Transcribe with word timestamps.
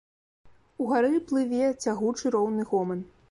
Угары 0.85 1.19
плыве 1.31 1.61
цягучы 1.83 2.35
роўны 2.39 2.69
гоман. 2.73 2.99